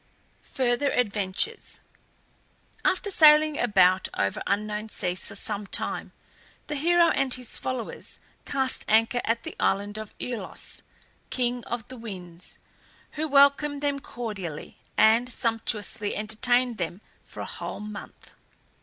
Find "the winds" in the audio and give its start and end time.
11.87-12.57